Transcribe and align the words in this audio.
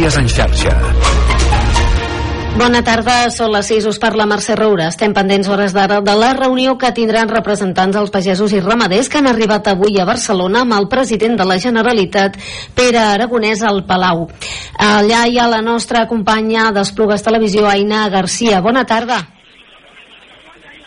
Notícies 0.00 0.16
en 0.16 0.28
xarxa. 0.32 0.70
Bona 2.56 2.80
tarda, 2.80 3.28
són 3.28 3.50
les 3.52 3.66
6, 3.68 3.84
us 3.90 3.98
parla 4.00 4.24
Mercè 4.24 4.54
Roura. 4.56 4.86
Estem 4.88 5.12
pendents 5.12 5.48
hores 5.52 5.74
d'ara 5.76 5.98
de 6.00 6.14
la 6.16 6.30
reunió 6.38 6.78
que 6.80 6.88
tindran 6.96 7.28
representants 7.28 7.98
dels 7.98 8.12
pagesos 8.14 8.54
i 8.56 8.62
ramaders 8.64 9.10
que 9.12 9.18
han 9.20 9.28
arribat 9.28 9.68
avui 9.68 9.98
a 10.00 10.06
Barcelona 10.08 10.62
amb 10.64 10.72
el 10.78 10.88
president 10.88 11.36
de 11.36 11.44
la 11.44 11.58
Generalitat, 11.60 12.38
Pere 12.74 13.02
Aragonès, 13.02 13.60
al 13.60 13.82
Palau. 13.84 14.24
Allà 14.86 15.26
hi 15.28 15.36
ha 15.36 15.50
la 15.52 15.60
nostra 15.60 16.06
companya 16.08 16.70
d'Esplugues 16.72 17.26
Televisió, 17.26 17.66
Aina 17.68 18.06
Garcia. 18.08 18.62
Bona 18.64 18.86
tarda. 18.88 19.18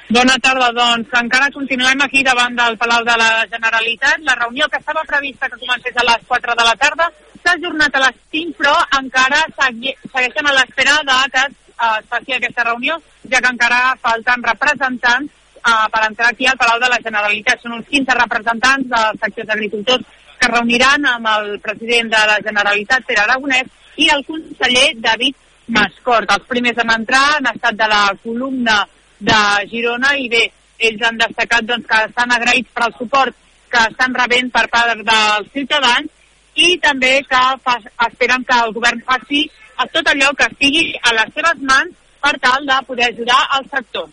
Bona 0.09 0.39
tarda, 0.41 0.71
doncs 0.73 1.13
encara 1.21 1.53
continuem 1.53 2.01
aquí 2.01 2.25
davant 2.25 2.57
del 2.57 2.81
Palau 2.81 3.05
de 3.05 3.19
la 3.21 3.29
Generalitat. 3.45 4.25
La 4.25 4.39
reunió 4.41 4.65
que 4.73 4.81
estava 4.81 5.05
prevista 5.05 5.51
que 5.51 5.61
comencés 5.61 6.01
a 6.01 6.07
les 6.09 6.25
4 6.33 6.57
de 6.57 6.67
la 6.71 6.75
tarda 6.81 7.11
s'ha 7.43 7.57
ajornat 7.57 7.95
a 7.95 8.01
les 8.05 8.17
5, 8.31 8.55
però 8.57 8.73
encara 8.99 9.43
segui, 9.59 9.93
segueixen 10.07 10.47
a 10.47 10.55
l'espera 10.57 10.97
de 11.09 11.19
que 11.35 11.43
eh, 11.43 11.99
es 11.99 12.09
faci 12.09 12.35
aquesta 12.35 12.65
reunió, 12.69 12.97
ja 13.29 13.41
que 13.41 13.51
encara 13.51 13.81
falten 14.01 14.43
representants 14.47 15.31
eh, 15.59 15.85
per 15.93 16.03
entrar 16.07 16.31
aquí 16.31 16.47
al 16.47 16.57
Palau 16.57 16.79
de 16.79 16.89
la 16.93 17.01
Generalitat. 17.03 17.61
Són 17.61 17.77
uns 17.77 17.89
15 17.91 18.17
representants 18.19 18.89
dels 18.95 19.23
sectors 19.25 19.55
agricultors 19.57 20.05
que 20.39 20.49
es 20.49 20.53
reuniran 20.53 21.05
amb 21.07 21.29
el 21.35 21.53
president 21.63 22.11
de 22.11 22.23
la 22.31 22.39
Generalitat, 22.43 23.05
Pere 23.07 23.23
Aragonès, 23.23 23.69
i 23.95 24.09
el 24.09 24.25
conseller 24.25 24.89
David 24.97 25.37
Mascort. 25.67 26.31
Els 26.33 26.49
primers 26.49 26.81
en 26.81 26.91
entrar 26.91 27.23
han 27.37 27.47
estat 27.53 27.77
de 27.79 27.87
la 27.87 28.03
columna 28.23 28.81
de 29.23 29.39
Girona 29.71 30.15
i 30.19 30.27
bé, 30.31 30.43
ells 30.83 31.05
han 31.07 31.21
destacat 31.21 31.69
doncs, 31.69 31.87
que 31.87 32.01
estan 32.09 32.33
agraïts 32.35 32.73
per 32.73 32.87
al 32.87 32.97
suport 32.97 33.37
que 33.71 33.85
estan 33.89 34.13
rebent 34.13 34.51
per 34.53 34.67
part 34.73 34.99
dels 34.99 35.47
ciutadans 35.53 36.11
i 36.55 36.77
també 36.81 37.19
que 37.29 37.43
fa, 37.65 37.77
esperen 38.07 38.43
que 38.47 38.57
el 38.65 38.73
govern 38.73 39.01
faci 39.07 39.45
a 39.77 39.87
tot 39.93 40.09
allò 40.09 40.33
que 40.37 40.49
estigui 40.51 40.91
a 41.01 41.13
les 41.19 41.33
seves 41.33 41.63
mans 41.69 41.95
per 42.23 42.35
tal 42.39 42.65
de 42.65 42.81
poder 42.87 43.09
ajudar 43.11 43.39
al 43.57 43.65
sector. 43.69 44.09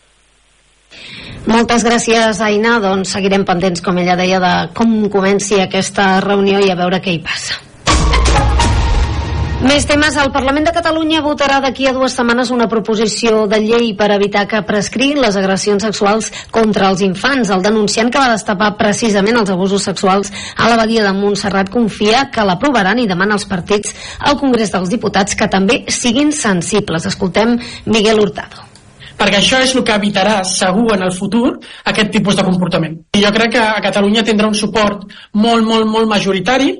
Moltes 1.47 1.85
gràcies, 1.87 2.41
Aina. 2.45 2.79
Doncs 2.83 3.15
seguirem 3.17 3.47
pendents, 3.49 3.83
com 3.85 3.99
ella 4.03 4.19
deia, 4.19 4.41
de 4.43 4.55
com 4.77 5.09
comenci 5.13 5.61
aquesta 5.63 6.13
reunió 6.25 6.61
i 6.61 6.71
a 6.73 6.79
veure 6.79 7.01
què 7.05 7.17
hi 7.17 7.23
passa. 7.25 7.61
Més 9.61 9.84
temes. 9.84 10.14
El 10.16 10.30
Parlament 10.33 10.64
de 10.64 10.72
Catalunya 10.72 11.19
votarà 11.20 11.58
d'aquí 11.61 11.84
a 11.84 11.91
dues 11.92 12.14
setmanes 12.16 12.48
una 12.55 12.64
proposició 12.69 13.42
de 13.47 13.58
llei 13.61 13.91
per 13.92 14.06
evitar 14.14 14.47
que 14.48 14.62
prescriguin 14.64 15.20
les 15.20 15.36
agressions 15.36 15.84
sexuals 15.84 16.30
contra 16.48 16.89
els 16.89 17.03
infants. 17.05 17.50
El 17.53 17.61
denunciant 17.66 18.08
que 18.08 18.22
va 18.22 18.31
destapar 18.33 18.70
precisament 18.78 19.36
els 19.36 19.53
abusos 19.53 19.84
sexuals 19.84 20.33
a 20.56 20.70
la 20.72 20.78
badia 20.81 21.05
de 21.05 21.12
Montserrat 21.12 21.69
confia 21.69 22.22
que 22.33 22.47
l'aprovaran 22.48 23.03
i 23.03 23.06
demana 23.11 23.36
als 23.36 23.44
partits 23.50 23.92
al 24.20 24.38
Congrés 24.41 24.72
dels 24.72 24.88
Diputats 24.88 25.36
que 25.36 25.50
també 25.53 25.83
siguin 25.92 26.33
sensibles. 26.33 27.05
Escoltem 27.12 27.58
Miguel 27.84 28.25
Hurtado 28.25 28.64
perquè 29.20 29.42
això 29.42 29.58
és 29.61 29.75
el 29.77 29.84
que 29.84 29.92
evitarà 29.92 30.38
segur 30.48 30.94
en 30.94 31.03
el 31.05 31.12
futur 31.12 31.58
aquest 31.84 32.08
tipus 32.14 32.38
de 32.38 32.47
comportament. 32.47 32.97
I 33.12 33.20
jo 33.20 33.34
crec 33.36 33.53
que 33.53 33.61
a 33.61 33.83
Catalunya 33.84 34.25
tindrà 34.25 34.48
un 34.48 34.56
suport 34.56 35.05
molt, 35.36 35.66
molt, 35.69 35.84
molt 35.84 36.08
majoritari 36.08 36.72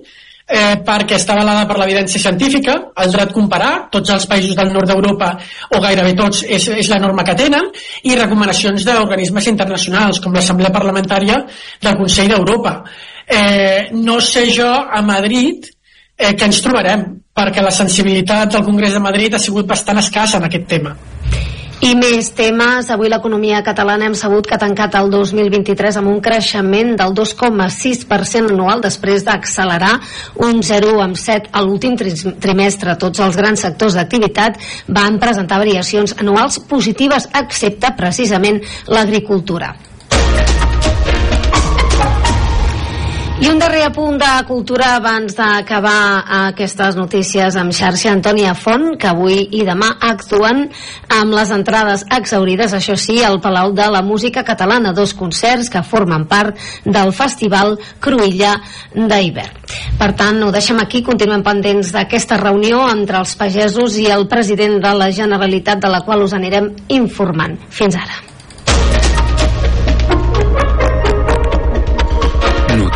eh, 0.51 0.81
perquè 0.85 1.17
està 1.17 1.37
avalada 1.37 1.67
per 1.69 1.79
l'evidència 1.79 2.21
científica, 2.23 2.77
el 3.03 3.13
dret 3.15 3.33
comparar, 3.35 3.73
tots 3.95 4.11
els 4.15 4.27
països 4.31 4.57
del 4.59 4.73
nord 4.75 4.91
d'Europa, 4.91 5.31
o 5.77 5.83
gairebé 5.83 6.15
tots, 6.19 6.43
és, 6.43 6.67
és 6.83 6.91
la 6.91 6.99
norma 7.03 7.25
que 7.27 7.37
tenen, 7.39 7.71
i 8.03 8.19
recomanacions 8.19 8.85
d'organismes 8.87 9.51
internacionals, 9.53 10.21
com 10.21 10.35
l'Assemblea 10.35 10.75
Parlamentària 10.75 11.39
del 11.83 11.99
Consell 12.01 12.33
d'Europa. 12.35 12.81
Eh, 13.31 13.91
no 13.95 14.19
sé 14.21 14.49
jo 14.51 14.69
a 14.69 15.03
Madrid 15.07 15.71
eh, 16.19 16.35
que 16.35 16.51
ens 16.51 16.61
trobarem, 16.65 17.07
perquè 17.31 17.63
la 17.63 17.73
sensibilitat 17.75 18.57
del 18.57 18.67
Congrés 18.67 18.97
de 18.97 19.07
Madrid 19.07 19.35
ha 19.35 19.43
sigut 19.43 19.71
bastant 19.71 20.03
escassa 20.03 20.43
en 20.43 20.51
aquest 20.51 20.67
tema. 20.69 20.97
I 21.81 21.95
més 21.97 22.27
temes. 22.37 22.91
Avui 22.93 23.09
l'economia 23.09 23.63
catalana 23.65 24.05
hem 24.11 24.15
sabut 24.19 24.45
que 24.45 24.53
ha 24.53 24.61
tancat 24.61 24.99
el 24.99 25.09
2023 25.15 25.97
amb 25.97 26.11
un 26.11 26.19
creixement 26.21 26.93
del 27.01 27.15
2,6% 27.17 28.53
anual 28.53 28.85
després 28.85 29.25
d'accelerar 29.25 29.95
un 30.45 30.61
0,7 30.61 31.49
a 31.57 31.65
l'últim 31.65 31.97
trimestre. 31.97 32.99
Tots 33.01 33.25
els 33.25 33.41
grans 33.41 33.65
sectors 33.65 33.97
d'activitat 33.97 34.61
van 34.93 35.17
presentar 35.23 35.65
variacions 35.65 36.19
anuals 36.21 36.61
positives, 36.69 37.31
excepte 37.41 37.97
precisament 37.97 38.61
l'agricultura. 38.93 39.73
I 43.41 43.49
un 43.49 43.57
darrer 43.57 43.87
apunt 43.87 44.19
de 44.21 44.29
cultura 44.45 44.91
abans 44.99 45.33
d'acabar 45.33 46.27
aquestes 46.51 46.93
notícies 46.99 47.57
amb 47.57 47.73
xarxa 47.73 48.11
Antònia 48.13 48.53
Font, 48.53 48.99
que 49.01 49.09
avui 49.09 49.39
i 49.57 49.63
demà 49.65 49.95
actuen 50.11 50.67
amb 51.17 51.33
les 51.33 51.49
entrades 51.57 52.05
exaurides, 52.13 52.75
això 52.77 52.99
sí, 53.01 53.23
al 53.25 53.41
Palau 53.41 53.73
de 53.73 53.89
la 53.89 54.05
Música 54.05 54.45
Catalana, 54.45 54.93
dos 54.93 55.17
concerts 55.17 55.73
que 55.73 55.81
formen 55.81 56.29
part 56.29 56.61
del 56.85 57.15
Festival 57.17 57.79
Cruïlla 58.05 58.59
d'hivern. 58.93 59.57
Per 59.97 60.13
tant, 60.21 60.43
ho 60.45 60.53
deixem 60.53 60.85
aquí, 60.85 61.01
continuem 61.01 61.41
pendents 61.41 61.95
d'aquesta 61.97 62.37
reunió 62.45 62.91
entre 62.93 63.25
els 63.25 63.39
pagesos 63.41 63.97
i 63.97 64.11
el 64.13 64.29
president 64.29 64.83
de 64.85 64.93
la 64.93 65.09
Generalitat, 65.17 65.81
de 65.81 65.89
la 65.89 66.05
qual 66.05 66.29
us 66.29 66.37
anirem 66.37 66.75
informant. 66.93 67.57
Fins 67.73 67.97
ara. 67.97 68.30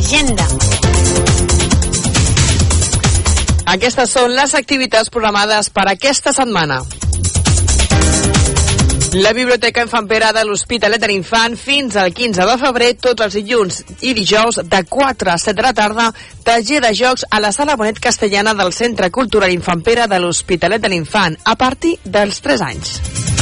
Agenda. 0.00 0.46
Aquestes 3.68 4.12
són 4.16 4.32
les 4.32 4.54
activitats 4.56 5.12
programades 5.12 5.68
per 5.76 5.84
aquesta 5.90 6.32
setmana. 6.32 6.78
La 9.20 9.34
Biblioteca 9.36 9.84
Infant 9.84 10.08
Pere 10.08 10.30
de 10.32 10.46
l'Hospitalet 10.46 11.02
de 11.02 11.10
l'Infant 11.10 11.58
fins 11.60 11.98
al 12.00 12.14
15 12.16 12.46
de 12.48 12.56
febrer, 12.62 12.90
tots 13.02 13.26
els 13.26 13.36
dilluns 13.36 13.82
i 14.00 14.14
dijous 14.16 14.62
de 14.72 14.80
4 14.88 15.34
a 15.34 15.36
7 15.44 15.58
de 15.58 15.66
la 15.68 15.74
tarda, 15.76 16.08
taller 16.46 16.80
de 16.86 16.94
jocs 16.96 17.26
a 17.28 17.42
la 17.44 17.52
Sala 17.52 17.76
Bonet 17.76 18.00
Castellana 18.00 18.56
del 18.56 18.72
Centre 18.72 19.10
Cultural 19.10 19.52
Infant 19.52 19.84
Pere 19.84 20.08
de 20.08 20.22
l'Hospitalet 20.22 20.80
de 20.80 20.94
l'Infant 20.94 21.36
a 21.44 21.58
partir 21.60 21.98
dels 22.06 22.40
3 22.46 22.66
anys. 22.70 23.39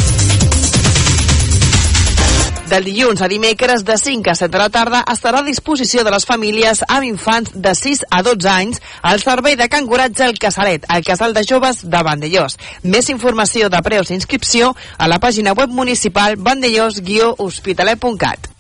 Del 2.68 2.84
dilluns 2.84 3.22
a 3.24 3.28
dimecres 3.32 3.82
de 3.82 3.96
5 3.96 4.28
a 4.28 4.34
7 4.34 4.52
de 4.52 4.58
la 4.60 4.68
tarda 4.68 4.98
estarà 5.08 5.38
a 5.40 5.46
disposició 5.46 6.02
de 6.04 6.10
les 6.12 6.26
famílies 6.28 6.82
amb 6.84 7.06
infants 7.06 7.54
de 7.54 7.70
6 7.72 8.02
a 8.12 8.18
12 8.26 8.48
anys 8.52 8.82
al 9.00 9.22
servei 9.22 9.56
de 9.56 9.70
canguratge 9.72 10.26
El 10.26 10.36
Casalet, 10.36 10.84
al 10.88 11.02
casal 11.02 11.32
de 11.32 11.46
joves 11.48 11.80
de 11.88 12.02
Vandellós. 12.04 12.58
Més 12.82 13.08
informació 13.08 13.70
de 13.72 13.80
preus 13.80 14.12
d'inscripció 14.12 14.74
a 14.98 15.08
la 15.08 15.16
pàgina 15.16 15.54
web 15.56 15.72
municipal 15.72 16.36
vandellós-hospitalet.cat. 16.36 18.50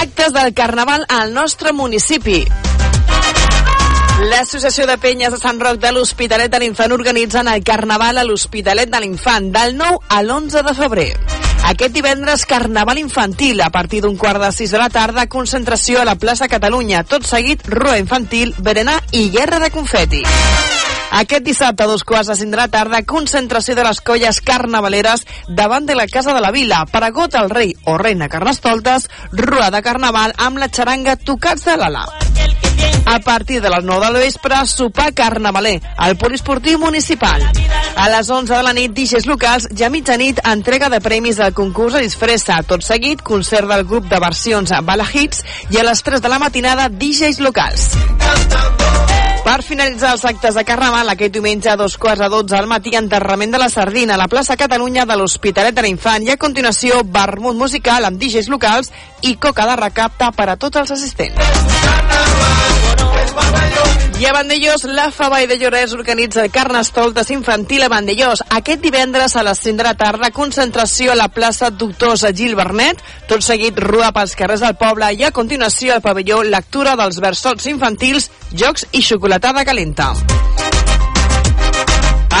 Actes 0.00 0.32
del 0.32 0.54
Carnaval 0.54 1.04
al 1.06 1.34
nostre 1.36 1.74
municipi. 1.76 2.46
L'Associació 4.24 4.88
de 4.88 4.96
Penyes 4.96 5.36
de 5.36 5.42
Sant 5.42 5.60
Roc 5.60 5.76
de 5.84 5.92
l'Hospitalet 5.92 6.48
de 6.48 6.64
l'Infant 6.64 6.96
organitzen 6.96 7.52
el 7.52 7.60
Carnaval 7.60 8.16
a 8.16 8.24
l'Hospitalet 8.24 8.88
de 8.88 9.04
l'Infant 9.04 9.52
del 9.52 9.76
9 9.76 10.00
a 10.08 10.24
l'11 10.24 10.64
de 10.64 10.76
febrer. 10.80 11.12
Aquest 11.68 11.92
divendres, 11.94 12.46
Carnaval 12.46 12.98
Infantil, 12.98 13.60
a 13.60 13.70
partir 13.70 14.00
d'un 14.02 14.16
quart 14.16 14.40
de 14.42 14.50
sis 14.52 14.72
de 14.72 14.78
la 14.78 14.88
tarda, 14.90 15.26
concentració 15.28 16.00
a 16.00 16.04
la 16.08 16.16
plaça 16.16 16.48
Catalunya. 16.48 17.04
Tot 17.04 17.26
seguit, 17.28 17.66
rua 17.68 17.98
infantil, 17.98 18.54
berenar 18.58 18.98
i 19.12 19.28
guerra 19.30 19.60
de 19.60 19.70
confeti. 19.70 20.22
Aquest 21.10 21.42
dissabte, 21.44 21.82
a 21.82 21.90
dos 21.90 22.04
quarts 22.06 22.30
de 22.30 22.36
cinc 22.38 22.54
de 22.54 22.60
la 22.60 22.68
tarda, 22.70 23.02
concentració 23.02 23.74
de 23.74 23.84
les 23.84 24.00
colles 24.00 24.40
carnavaleres 24.40 25.26
davant 25.48 25.86
de 25.86 25.98
la 25.98 26.06
Casa 26.06 26.34
de 26.34 26.40
la 26.40 26.52
Vila. 26.54 26.84
Paragot 26.86 27.34
el 27.34 27.50
rei 27.50 27.74
o 27.84 27.98
reina 27.98 28.30
Carnestoltes, 28.30 29.10
rua 29.32 29.70
de 29.74 29.82
carnaval 29.82 30.34
amb 30.38 30.62
la 30.62 30.70
xaranga 30.70 31.18
Tocats 31.18 31.66
de 31.66 31.76
l'Ala. 31.76 32.29
A 33.10 33.18
partir 33.20 33.60
de 33.60 33.70
les 33.70 33.84
9 33.84 34.06
del 34.06 34.22
vespre, 34.22 34.60
sopar 34.66 35.12
carnavaler 35.14 35.80
al 35.96 36.16
poliesportiu 36.16 36.78
municipal. 36.78 37.42
A 37.96 38.08
les 38.08 38.30
11 38.30 38.54
de 38.54 38.62
la 38.62 38.74
nit, 38.76 38.94
DJs 38.94 39.26
locals, 39.26 39.68
ja 39.76 39.88
a 39.88 39.90
mitjanit, 39.90 40.38
entrega 40.46 40.88
de 40.92 41.00
premis 41.02 41.40
del 41.42 41.54
concurs 41.54 41.98
a 41.98 42.04
disfressa. 42.04 42.60
Tot 42.62 42.86
seguit, 42.86 43.22
concert 43.26 43.68
del 43.68 43.84
grup 43.84 44.06
de 44.10 44.22
versions 44.22 44.72
Bala 44.86 45.08
Hits 45.10 45.44
i 45.70 45.80
a 45.80 45.86
les 45.90 46.02
3 46.06 46.22
de 46.22 46.32
la 46.32 46.38
matinada, 46.38 46.88
DJs 46.88 47.42
locals. 47.42 47.90
Per 49.50 49.64
finalitzar 49.66 50.12
els 50.14 50.22
actes 50.28 50.54
de 50.54 50.62
Carnaval, 50.62 51.08
aquest 51.10 51.32
diumenge 51.34 51.72
a 51.72 51.74
dos 51.74 51.96
quarts 51.98 52.22
a 52.22 52.28
dotze 52.30 52.54
al 52.54 52.68
matí, 52.70 52.92
enterrament 52.94 53.50
de 53.50 53.58
la 53.58 53.66
Sardina 53.72 54.14
a 54.14 54.20
la 54.20 54.28
plaça 54.30 54.54
Catalunya 54.60 55.02
de 55.10 55.16
l'Hospitalet 55.18 55.74
de 55.74 55.82
l'Infant 55.82 56.22
i 56.28 56.30
a 56.30 56.38
continuació 56.38 57.00
vermut 57.18 57.58
musical 57.58 58.06
amb 58.06 58.22
DJs 58.22 58.46
locals 58.54 58.94
i 59.26 59.34
coca 59.42 59.66
de 59.66 59.74
recapta 59.82 60.30
per 60.38 60.52
a 60.54 60.56
tots 60.56 60.84
els 60.84 60.94
assistents. 60.94 61.34
I 64.20 64.26
a 64.26 64.34
Vandellós, 64.34 64.84
la 64.84 65.06
Favall 65.10 65.46
de 65.48 65.56
Llorès 65.56 65.94
organitza 65.96 66.42
el 66.44 66.50
Carnestoltes 66.52 67.30
infantil 67.32 67.86
a 67.86 67.88
Vandellós. 67.88 68.42
Aquest 68.52 68.82
divendres 68.84 69.32
a 69.32 69.42
les 69.46 69.62
5 69.64 69.78
de 69.78 69.86
la 69.86 69.94
tarda, 69.96 70.28
concentració 70.30 71.14
a 71.14 71.16
la 71.16 71.30
plaça 71.32 71.70
Doctors 71.70 72.26
Gil 72.36 72.52
Bernet, 72.58 73.00
tot 73.30 73.40
seguit 73.40 73.80
rua 73.80 74.12
pels 74.12 74.36
carrers 74.36 74.60
del 74.60 74.76
poble 74.76 75.08
i 75.16 75.24
a 75.24 75.32
continuació 75.32 75.94
al 75.94 76.04
pavelló 76.04 76.42
lectura 76.44 76.98
dels 77.00 77.16
versots 77.24 77.72
infantils, 77.72 78.28
jocs 78.52 78.84
i 78.92 79.00
xocolatada 79.00 79.64
calenta. 79.64 80.12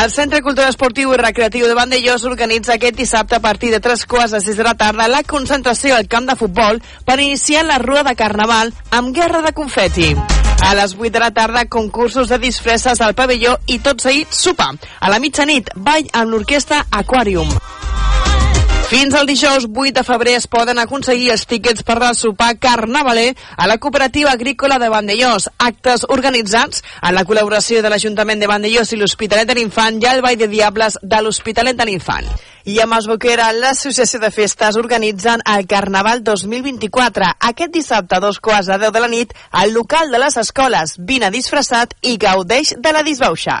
El 0.00 0.10
Centre 0.10 0.40
Cultural 0.40 0.70
Esportiu 0.72 1.10
i 1.12 1.16
Recreatiu 1.20 1.66
de 1.68 1.74
Vandellós 1.76 2.22
organitza 2.24 2.72
aquest 2.78 2.96
dissabte 2.96 3.36
a 3.36 3.42
partir 3.44 3.68
de 3.74 3.82
3 3.84 4.06
quarts 4.08 4.32
de 4.32 4.40
6 4.40 4.56
de 4.56 4.64
la 4.64 4.72
tarda 4.72 5.10
la 5.12 5.20
concentració 5.28 5.92
al 5.92 6.08
camp 6.08 6.24
de 6.30 6.38
futbol 6.40 6.80
per 7.04 7.18
iniciar 7.20 7.66
la 7.68 7.76
rua 7.82 8.00
de 8.06 8.14
Carnaval 8.16 8.72
amb 8.96 9.12
guerra 9.12 9.42
de 9.44 9.52
confeti. 9.52 10.14
A 10.64 10.72
les 10.78 10.96
8 10.96 11.12
de 11.12 11.20
la 11.20 11.30
tarda, 11.36 11.66
concursos 11.68 12.32
de 12.32 12.40
disfresses 12.40 13.04
al 13.04 13.12
pavelló 13.14 13.58
i 13.66 13.76
tot 13.84 14.00
seguit 14.00 14.32
sopar. 14.32 14.72
A 15.00 15.12
la 15.12 15.20
mitjanit, 15.20 15.68
ball 15.76 16.08
amb 16.14 16.32
l'orquestra 16.32 16.86
Aquarium. 16.90 17.52
Fins 18.90 19.14
al 19.14 19.24
dijous 19.24 19.68
8 19.70 19.92
de 19.94 20.02
febrer 20.02 20.32
es 20.34 20.48
poden 20.50 20.80
aconseguir 20.82 21.28
els 21.30 21.44
tíquets 21.46 21.84
per 21.86 21.94
al 22.02 22.16
sopar 22.18 22.56
carnavaler 22.58 23.36
a 23.54 23.68
la 23.70 23.76
cooperativa 23.78 24.32
agrícola 24.32 24.80
de 24.82 24.88
Vandellós. 24.90 25.46
Actes 25.62 26.02
organitzats 26.08 26.82
en 26.98 27.14
la 27.14 27.22
col·laboració 27.22 27.84
de 27.84 27.92
l'Ajuntament 27.92 28.42
de 28.42 28.48
Vandellós 28.50 28.90
i 28.90 28.98
l'Hospitalet 28.98 29.46
de 29.46 29.54
l'Infant 29.60 30.02
i 30.02 30.10
el 30.10 30.24
Ball 30.26 30.40
de 30.42 30.50
Diables 30.50 30.98
de 31.02 31.22
l'Hospitalet 31.22 31.78
de 31.78 31.86
l'Infant. 31.86 32.26
I 32.66 32.80
a 32.82 32.88
Masboquera, 32.90 33.52
l'Associació 33.54 34.18
de 34.18 34.34
Festes 34.34 34.74
organitzen 34.82 35.46
el 35.54 35.70
Carnaval 35.70 36.24
2024. 36.26 37.30
Aquest 37.52 37.70
dissabte 37.70 38.18
a 38.18 38.24
dos 38.26 38.42
quarts 38.42 38.74
de 38.74 38.82
10 38.88 38.98
de 38.98 39.06
la 39.06 39.14
nit 39.14 39.38
al 39.52 39.70
local 39.70 40.10
de 40.10 40.18
les 40.18 40.42
escoles. 40.42 40.98
Vine 40.98 41.30
disfressat 41.30 41.94
i 42.02 42.18
gaudeix 42.18 42.74
de 42.74 42.98
la 42.98 43.06
disbauxa. 43.06 43.60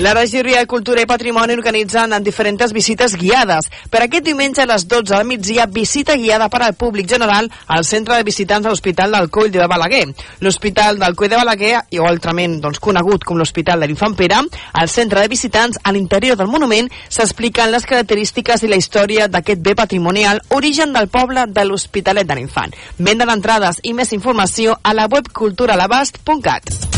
La 0.00 0.14
regidoria 0.14 0.60
de 0.60 0.66
Cultura 0.66 1.02
i 1.02 1.06
Patrimoni 1.06 1.52
organitzen 1.52 2.14
en 2.16 2.24
diferents 2.24 2.72
visites 2.72 3.12
guiades. 3.20 3.66
Per 3.92 4.00
aquest 4.00 4.24
diumenge 4.24 4.62
a 4.62 4.66
les 4.70 4.86
12 4.88 5.12
del 5.12 5.26
migdia, 5.28 5.66
visita 5.68 6.14
guiada 6.16 6.46
per 6.48 6.62
al 6.64 6.72
públic 6.72 7.06
general 7.10 7.50
al 7.66 7.84
centre 7.84 8.16
de 8.16 8.24
visitants 8.24 8.64
de 8.64 8.70
l'Hospital 8.72 9.12
del 9.12 9.28
Coll 9.28 9.50
de 9.52 9.66
Balaguer. 9.68 10.06
L'Hospital 10.40 10.96
del 11.02 11.14
Coll 11.14 11.28
de 11.28 11.36
Balaguer, 11.36 11.82
i 11.92 12.00
altrament 12.00 12.56
doncs, 12.62 12.80
conegut 12.80 13.26
com 13.28 13.36
l'Hospital 13.36 13.84
de 13.84 13.90
l'Infant 13.90 14.16
Pere, 14.16 14.38
al 14.72 14.88
centre 14.88 15.20
de 15.20 15.28
visitants, 15.28 15.76
a 15.84 15.92
l'interior 15.92 16.38
del 16.40 16.48
monument, 16.48 16.88
s'expliquen 17.10 17.68
les 17.68 17.84
característiques 17.84 18.64
i 18.64 18.72
la 18.72 18.80
història 18.80 19.28
d'aquest 19.28 19.60
bé 19.60 19.74
patrimonial, 19.76 20.40
origen 20.48 20.96
del 20.96 21.10
poble 21.12 21.44
de 21.44 21.66
l'Hospitalet 21.68 22.24
de 22.24 22.40
l'Infant. 22.40 22.72
Venda 22.96 23.28
d'entrades 23.28 23.84
i 23.84 23.92
més 23.92 24.16
informació 24.16 24.78
a 24.80 24.96
la 24.96 25.10
web 25.12 25.28
culturalabast.cat. 25.28 26.89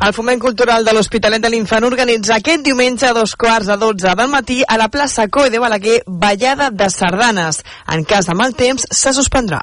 El 0.00 0.14
Foment 0.16 0.40
Cultural 0.40 0.84
de 0.84 0.94
l'Hospitalet 0.96 1.42
de 1.44 1.50
l'Infant 1.52 1.84
organitza 1.84 2.38
aquest 2.38 2.62
diumenge 2.64 3.04
a 3.04 3.12
dos 3.12 3.34
quarts 3.36 3.68
de 3.68 3.76
dotze 3.76 4.14
del 4.16 4.30
matí 4.32 4.62
a 4.66 4.78
la 4.80 4.88
plaça 4.88 5.26
Coi 5.28 5.50
de 5.52 5.60
Balaguer 5.60 5.98
ballada 6.06 6.70
de 6.70 6.88
sardanes. 6.88 7.60
En 7.86 8.04
cas 8.08 8.24
de 8.26 8.34
mal 8.34 8.54
temps, 8.56 8.86
se 8.90 9.12
suspendrà. 9.12 9.60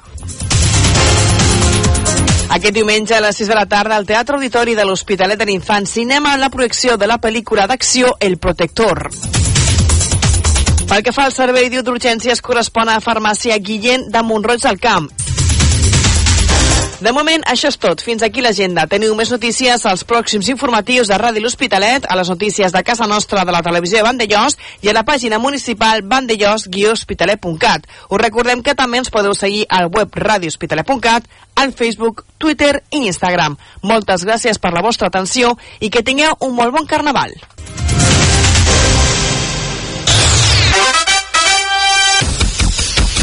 Aquest 2.54 2.74
diumenge 2.74 3.16
a 3.16 3.20
les 3.20 3.42
6 3.42 3.50
de 3.50 3.56
la 3.58 3.66
tarda 3.66 3.96
al 3.96 4.06
Teatre 4.06 4.38
Auditori 4.38 4.78
de 4.78 4.86
l'Hospitalet 4.86 5.42
de 5.42 5.48
l'Infant 5.50 5.90
cinema 5.90 6.36
la 6.38 6.52
projecció 6.54 6.96
de 6.96 7.10
la 7.10 7.18
pel·lícula 7.18 7.66
d'acció 7.66 8.14
El 8.20 8.38
Protector. 8.38 9.08
Pel 10.88 11.02
que 11.02 11.12
fa 11.12 11.26
al 11.26 11.34
servei 11.34 11.66
d'urgències 11.68 12.40
correspon 12.40 12.88
a 12.88 13.00
farmàcia 13.02 13.58
Guillén 13.58 14.06
de 14.08 14.22
Montroig 14.22 14.62
del 14.62 14.78
Camp. 14.78 15.10
De 16.98 17.12
moment, 17.14 17.44
això 17.46 17.68
és 17.70 17.76
tot. 17.78 18.00
Fins 18.02 18.24
aquí 18.26 18.42
l'agenda. 18.42 18.82
Teniu 18.90 19.14
més 19.14 19.30
notícies 19.30 19.84
als 19.86 20.02
pròxims 20.02 20.48
informatius 20.50 21.06
de 21.06 21.18
Ràdio 21.20 21.44
L'Hospitalet, 21.44 22.08
a 22.10 22.16
les 22.18 22.30
notícies 22.32 22.74
de 22.74 22.82
casa 22.82 23.06
nostra 23.06 23.44
de 23.46 23.54
la 23.54 23.62
televisió 23.62 24.00
de 24.00 24.06
Vandellós 24.08 24.56
i 24.82 24.90
a 24.90 24.94
la 24.96 25.04
pàgina 25.06 25.38
municipal 25.38 26.02
vandellós-hospitalet.cat. 26.02 27.86
Us 28.10 28.22
recordem 28.22 28.64
que 28.66 28.74
també 28.74 28.98
ens 28.98 29.12
podeu 29.14 29.36
seguir 29.38 29.62
al 29.70 29.86
web 29.94 30.10
radiohospitalet.cat, 30.10 31.30
al 31.54 31.72
Facebook, 31.72 32.24
Twitter 32.36 32.82
i 32.90 33.06
Instagram. 33.06 33.54
Moltes 33.82 34.26
gràcies 34.26 34.58
per 34.58 34.74
la 34.74 34.82
vostra 34.82 35.06
atenció 35.06 35.54
i 35.78 35.90
que 35.94 36.02
tingueu 36.02 36.34
un 36.40 36.58
molt 36.58 36.74
bon 36.74 36.86
carnaval. 36.86 37.30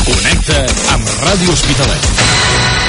Connecta 0.08 0.64
amb 0.96 1.16
Ràdio 1.28 1.52
Hospitalet. 1.60 2.85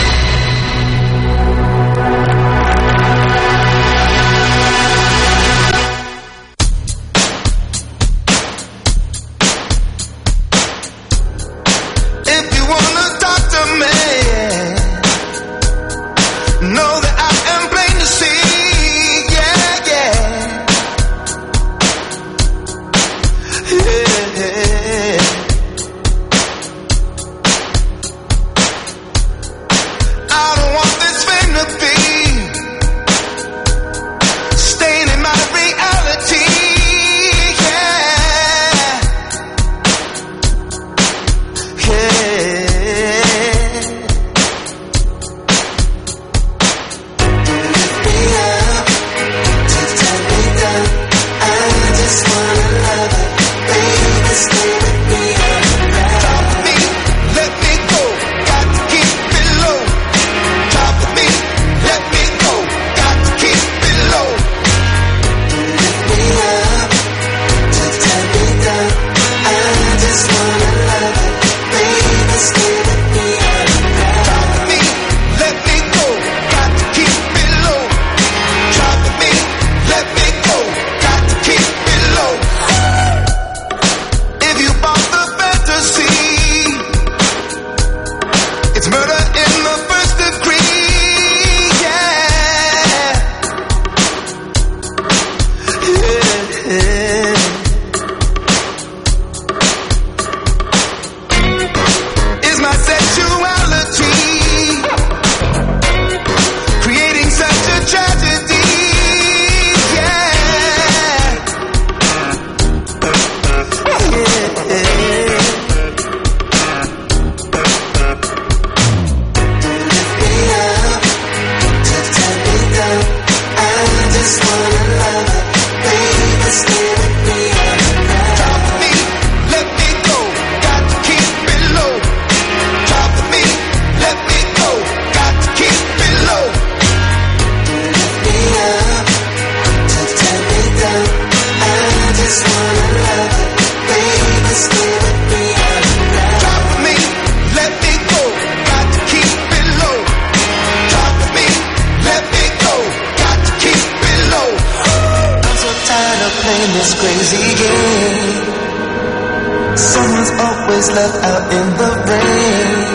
always 160.66 160.90
left 160.90 161.18
out 161.22 161.44
in 161.52 161.66
the 161.78 161.90
rain. 162.10 162.86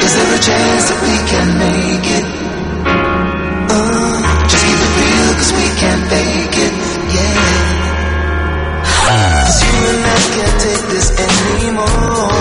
Is 0.00 0.12
there 0.16 0.32
a 0.32 0.40
chance 0.40 0.84
that 0.88 1.00
we 1.04 1.16
can 1.28 1.48
make 1.60 2.06
it? 2.18 2.26
Uh, 3.68 4.16
just 4.48 4.64
keep 4.64 4.80
it 4.80 4.92
real, 4.96 5.28
cause 5.36 5.52
we 5.60 5.66
can't 5.76 6.04
fake 6.08 6.56
it, 6.56 6.74
yeah. 7.16 7.36
Ah. 9.12 9.44
Cause 9.44 9.60
you 9.60 9.76
and 9.92 10.04
I 10.08 10.20
can't 10.34 10.56
take 10.64 10.84
this 10.88 11.08
anymore. 11.20 12.40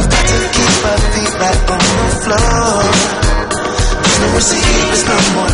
We've 0.00 0.10
got 0.14 0.24
to 0.32 0.38
keep 0.56 0.80
our 0.88 1.00
feet 1.12 1.34
right 1.36 1.62
on 1.74 1.84
the 1.84 2.08
floor. 2.24 2.80
There's 4.00 4.18
no 4.24 4.28
receivers, 4.40 5.02
no 5.04 5.16
more 5.36 5.52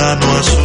tá 0.00 0.16
no. 0.16 0.59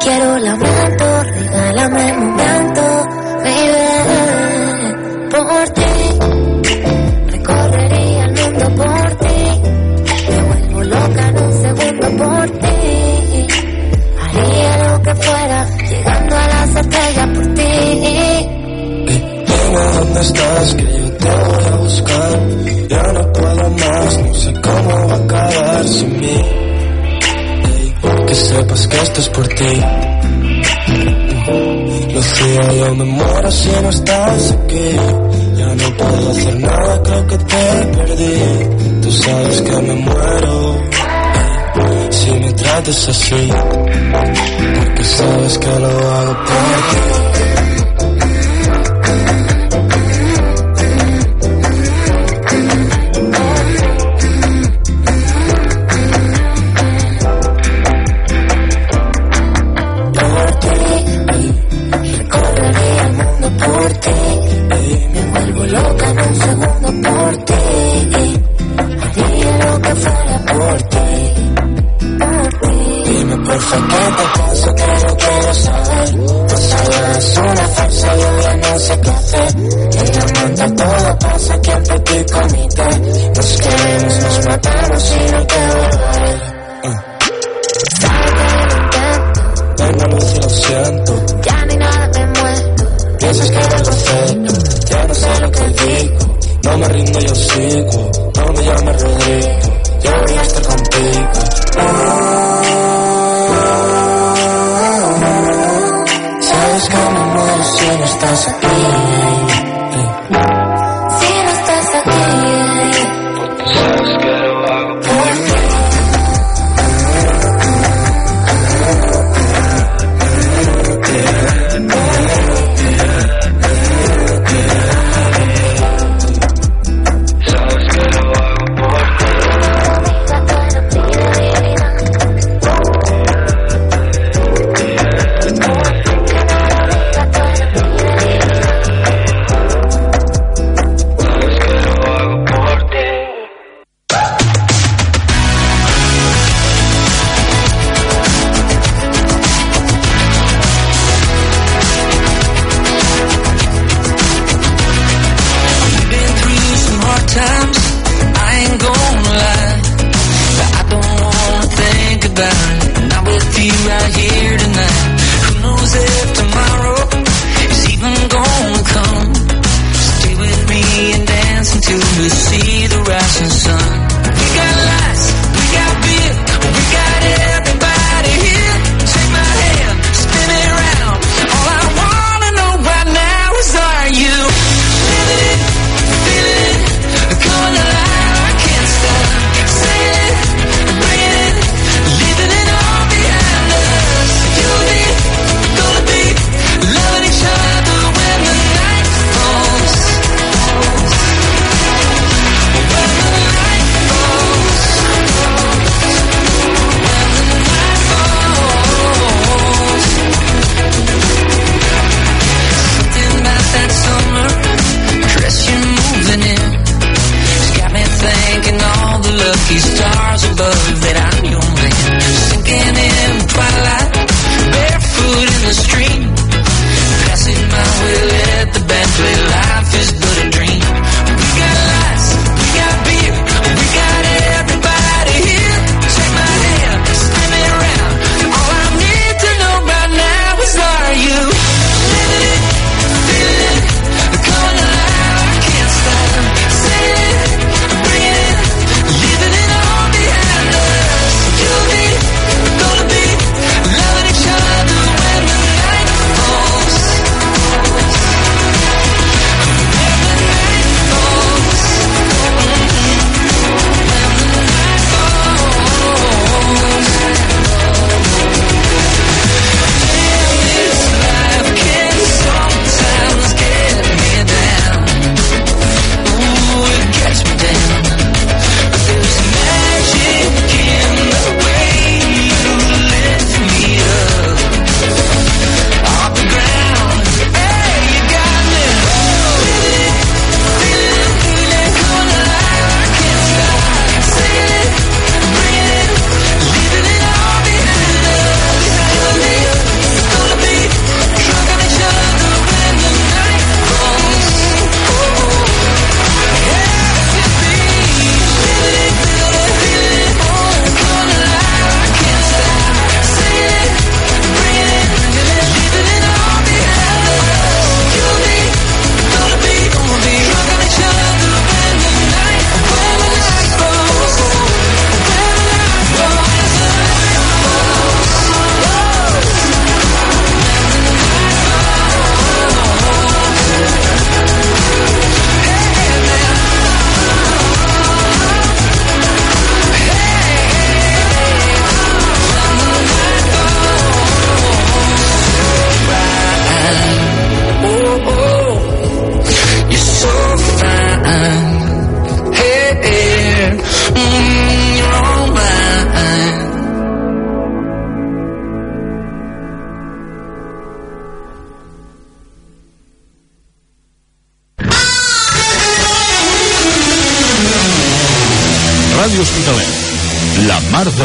Quiero 0.00 0.38
lamento, 0.38 1.22
regálame 1.22 2.12
un 2.12 2.30
momento, 2.30 2.82
baby. 3.44 4.90
Por 5.30 5.68
ti, 5.70 5.92
recorrería 7.26 8.24
el 8.24 8.32
mundo 8.32 8.64
por 8.76 9.14
ti. 9.16 9.40
Me 10.28 10.42
vuelvo 10.42 10.82
loca 10.84 11.28
en 11.28 11.42
un 11.42 11.52
segundo 11.52 12.24
por 12.24 12.50
ti. 12.50 13.46
Haría 14.22 14.88
lo 14.88 15.02
que 15.02 15.14
fuera, 15.14 15.66
llegando 15.88 16.36
a 16.36 16.48
las 16.48 16.76
estrellas 16.76 17.28
por 17.34 17.46
ti. 17.54 17.72
Dime 19.46 19.82
dónde 19.94 20.20
estás, 20.20 20.74
que 20.74 20.84
yo 20.84 21.12
te 21.12 21.28
voy 21.28 21.64
a 21.64 21.76
buscar. 21.76 22.40
Ya 22.88 23.02
no 23.12 23.32
puedo 23.32 23.70
más, 23.70 24.18
no 24.18 24.34
sé 24.34 24.52
cómo 24.60 25.06
va 25.08 25.14
a 25.14 25.16
acabar 25.16 25.88
sin 25.88 26.20
mí. 26.20 26.69
Que 28.30 28.36
sepas 28.36 28.86
que 28.86 28.96
esto 28.96 29.20
es 29.22 29.28
por 29.30 29.48
ti. 29.48 29.82
Lucía, 32.14 32.72
yo 32.78 32.94
me 32.94 33.04
muero 33.04 33.50
si 33.50 33.70
no 33.82 33.90
estás 33.90 34.52
aquí. 34.52 34.88
Ya 35.56 35.74
no 35.74 35.96
puedo 35.96 36.30
hacer 36.30 36.60
nada, 36.60 37.02
creo 37.02 37.26
que 37.26 37.38
te 37.38 37.86
perdí. 37.96 39.02
Tú 39.02 39.10
sabes 39.10 39.62
que 39.62 39.72
me 39.82 39.94
muero. 39.94 40.80
Si 42.10 42.30
me 42.30 42.52
tratas 42.52 43.08
así, 43.08 43.50
porque 44.78 45.04
sabes 45.04 45.58
que 45.58 45.80
lo 45.80 45.88
hago 45.88 46.34
por 46.34 46.46
ti. 46.90 47.69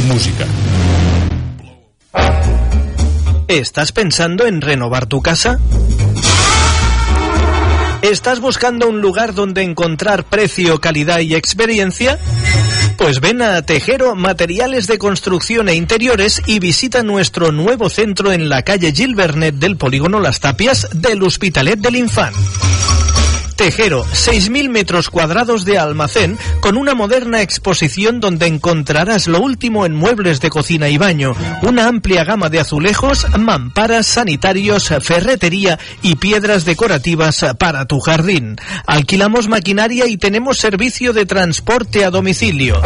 Música. 0.06 0.46
¿Estás 3.48 3.92
pensando 3.92 4.46
en 4.46 4.62
renovar 4.62 5.06
tu 5.06 5.22
casa? 5.22 5.60
¿Estás 8.02 8.40
buscando 8.40 8.88
un 8.88 9.02
lugar 9.02 9.34
donde 9.34 9.64
encontrar 9.64 10.26
precio, 10.26 10.80
calidad 10.80 11.20
y 11.20 11.36
experiencia? 11.36 12.20
Pues 12.98 13.20
ven 13.20 13.42
a 13.42 13.62
Tejero 13.64 14.16
Materiales 14.16 14.88
de 14.88 14.98
Construcción 14.98 15.70
e 15.70 15.76
Interiores 15.76 16.42
y 16.46 16.60
visita 16.60 17.04
nuestro 17.04 17.52
nuevo 17.52 17.90
centro 17.90 18.32
en 18.32 18.48
la 18.48 18.62
calle 18.62 18.94
Gilbernet 18.94 19.56
del 19.56 19.76
Polígono 19.78 20.20
Las 20.20 20.40
Tapias 20.40 20.88
del 20.94 21.22
Hospitalet 21.24 21.80
del 21.80 21.98
Infant. 21.98 22.36
Tejero, 23.56 24.04
6.000 24.06 24.70
metros 24.70 25.10
cuadrados 25.10 25.64
de 25.64 25.78
almacén 25.78 26.38
con 26.60 26.78
una 26.78 26.94
moderna 26.94 27.42
exposición 27.42 28.20
donde 28.20 28.48
encontrarás 28.48 29.28
lo 29.28 29.40
último 29.40 29.86
en 29.86 29.96
muebles 29.96 30.42
de 30.42 30.50
cocina 30.50 30.90
y 30.90 30.98
baño, 30.98 31.34
una 31.62 31.88
amplia 31.88 32.26
gama 32.26 32.50
de 32.50 32.60
azulejos, 32.60 33.26
mamparas, 33.38 34.08
sanitarios, 34.08 34.90
ferretería 35.02 35.80
y 36.02 36.16
piedras 36.16 36.66
decorativas 36.66 37.46
para 37.58 37.86
tu 37.86 38.00
jardín. 38.00 38.58
Alquilamos 38.86 39.48
maquinaria 39.48 40.06
y 40.06 40.18
tenemos 40.18 40.58
servicio 40.58 41.14
de 41.14 41.26
transporte 41.26 42.04
a 42.04 42.10
domicilio. 42.10 42.82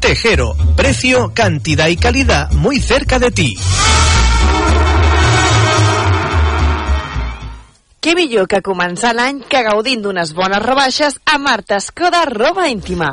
Tejero, 0.00 0.54
precio, 0.76 1.32
cantidad 1.34 1.88
y 1.88 1.96
calidad 1.96 2.50
muy 2.52 2.80
cerca 2.80 3.18
de 3.18 3.30
ti. 3.30 3.58
Què 8.00 8.14
millor 8.16 8.46
que 8.48 8.62
començar 8.64 9.10
l'any 9.12 9.42
que 9.52 9.60
gaudint 9.66 10.00
d'unes 10.00 10.30
bones 10.32 10.62
rebaixes 10.64 11.18
a 11.28 11.36
Marta 11.36 11.76
Escoda 11.82 12.22
Roba 12.30 12.64
Íntima. 12.72 13.10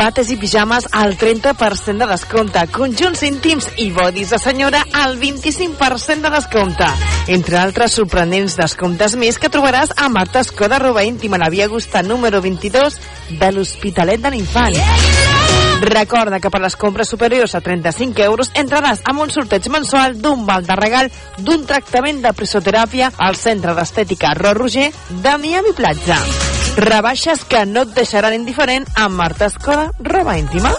Bates 0.00 0.30
i 0.32 0.38
pijames 0.40 0.86
al 0.96 1.18
30% 1.20 2.00
de 2.00 2.06
descompte, 2.08 2.60
conjunts 2.72 3.20
íntims 3.26 3.66
i 3.84 3.90
bodis 3.92 4.30
de 4.32 4.38
senyora 4.40 4.80
al 4.96 5.18
25% 5.20 6.24
de 6.24 6.30
descompte. 6.32 6.86
Entre 7.28 7.58
altres 7.60 7.98
sorprenents 7.98 8.56
descomptes 8.56 9.18
més 9.20 9.36
que 9.36 9.50
trobaràs 9.52 9.92
a 10.00 10.08
Marta 10.08 10.40
Escoda 10.40 10.78
Roba 10.80 11.04
Íntima, 11.04 11.36
la 11.36 11.50
via 11.52 11.66
Augusta 11.68 12.00
número 12.00 12.40
22 12.40 12.96
de 13.42 13.52
l'Hospitalet 13.52 14.24
de 14.24 14.32
l'Infant. 14.32 14.80
Recorda 15.84 16.40
que 16.40 16.48
per 16.48 16.62
les 16.64 16.76
compres 16.80 17.12
superiors 17.12 17.52
a 17.54 17.60
35 17.60 18.24
euros 18.24 18.54
entraràs 18.56 19.04
amb 19.04 19.20
un 19.26 19.32
sorteig 19.36 19.68
mensual 19.68 20.16
d'un 20.16 20.46
val 20.48 20.64
de 20.64 20.80
regal 20.80 21.12
d'un 21.36 21.68
tractament 21.68 22.24
de 22.24 22.32
presoteràpia 22.32 23.12
al 23.18 23.36
Centre 23.36 23.76
d'Estètica 23.76 24.32
Ro 24.40 24.56
Roger 24.62 24.88
de 25.10 25.36
Miami 25.44 25.76
Platja. 25.76 26.16
Rebaixes 26.76 27.42
que 27.44 27.64
no 27.66 27.82
et 27.82 27.96
deixaran 27.96 28.32
indiferent 28.36 28.86
amb 28.94 29.18
Marta 29.18 29.48
Escoda, 29.50 29.89
roba 29.98 30.38
íntima. 30.38 30.72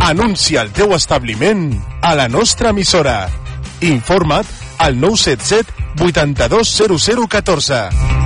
Anuncia 0.00 0.62
el 0.62 0.72
teu 0.72 0.94
establiment 0.94 1.82
a 2.02 2.14
la 2.14 2.28
nostra 2.28 2.70
emissora. 2.70 3.28
Informa't 3.80 4.46
al 4.78 5.00
977 5.00 5.72
820014. 6.00 8.23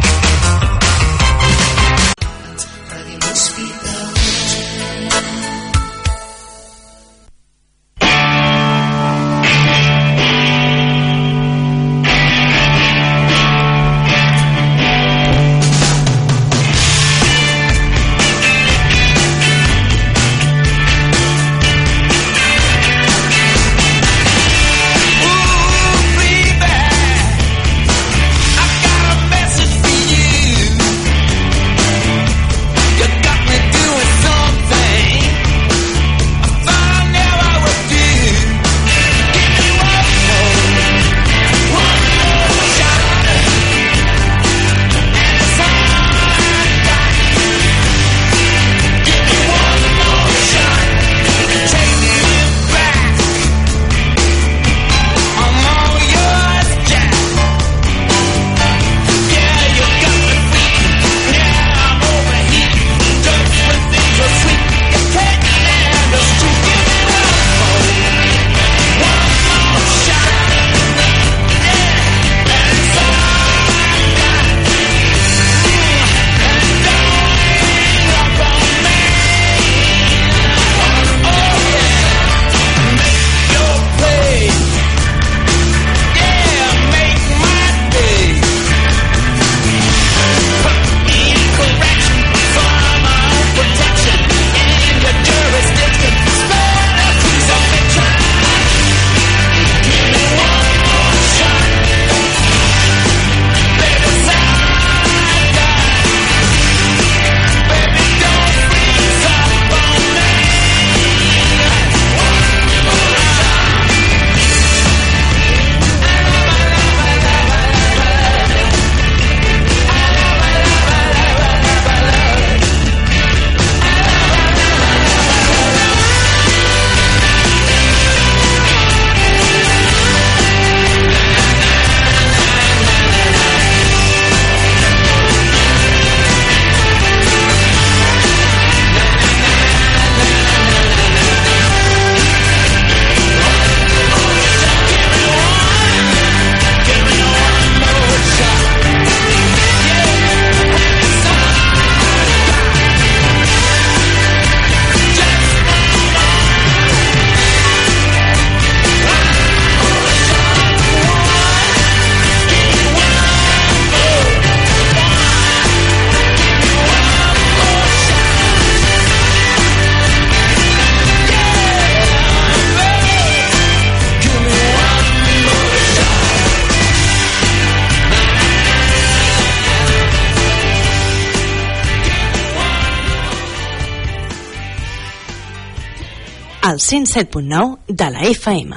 107.9 186.88 187.78
de 187.86 188.10
la 188.10 188.20
FM. 188.20 188.74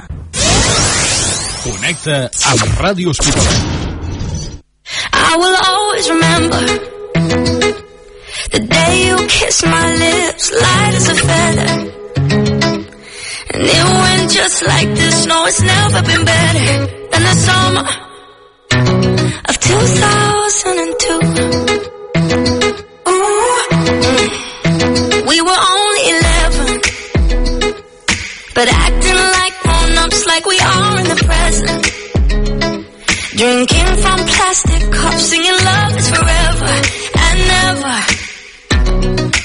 Connecta 1.64 2.28
amb 2.50 2.62
Ràdio 2.78 3.08
Hospitalet. 3.08 3.48
I 5.14 5.36
will 5.40 5.56
always 5.70 6.08
remember 6.10 6.60
The 8.52 8.58
day 8.68 9.06
you 9.08 9.16
kissed 9.28 9.64
my 9.64 9.90
lips 10.04 10.52
Light 10.52 10.94
as 10.94 11.08
a 11.08 11.14
feather 11.14 11.68
And 13.54 13.62
it 13.64 13.84
went 14.02 14.30
just 14.30 14.62
like 14.66 14.94
this 14.94 15.24
No, 15.26 15.46
it's 15.46 15.62
never 15.62 16.02
been 16.02 16.24
better 16.26 16.86
Than 17.12 17.22
the 17.22 17.34
summer 17.48 17.88
Of 19.48 19.58
2002 19.58 21.61
But 28.54 28.68
acting 28.68 29.16
like 29.16 29.54
grown-ups 29.62 30.26
like 30.26 30.44
we 30.46 30.58
are 30.60 31.00
in 31.00 31.06
the 31.08 31.16
present. 31.24 31.82
Drinking 33.34 33.90
from 34.02 34.18
plastic 34.28 34.92
cups, 34.92 35.22
singing 35.30 35.58
love 35.64 35.96
is 35.96 36.08
forever 36.10 36.74
and 37.24 37.38
never. 37.52 37.98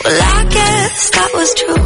Well, 0.04 0.22
I 0.36 0.46
guess 0.52 1.10
that 1.15 1.32
was 1.34 1.50
true. 1.60 1.82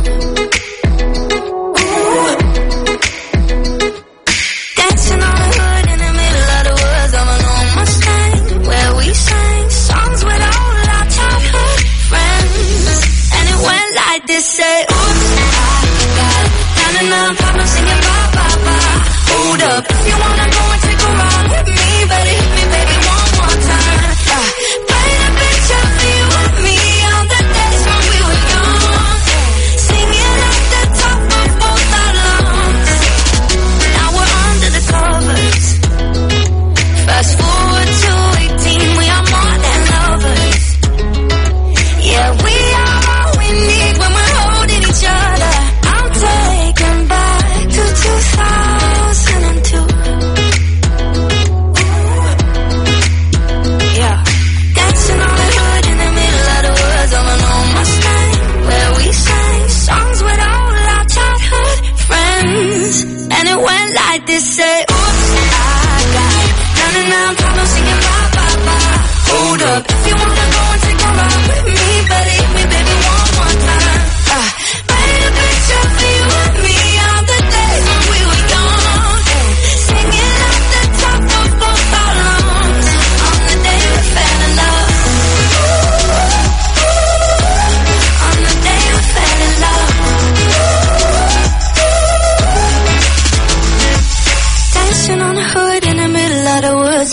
Dancing 4.77 5.21
on 5.29 5.35
the 5.41 5.49
hood 5.61 5.85
in 5.93 5.99
the 6.05 6.13
middle 6.21 6.49
of 6.57 6.63
the 6.67 6.75
woods 6.81 7.13
an 7.21 7.27
old 7.53 7.69
Mustang 7.77 8.65
where 8.67 8.91
we 8.97 9.07
sang 9.13 9.69
songs 9.69 10.21
with 10.25 10.41
all 10.41 10.75
our 10.95 11.05
childhood 11.17 11.79
friends. 12.09 12.97
And 13.35 13.45
it 13.53 13.59
went 13.69 13.91
like 13.95 14.23
this, 14.27 14.45
say, 14.57 14.85
up. 19.63 19.85
You 20.07 20.17
wanna 20.19 20.40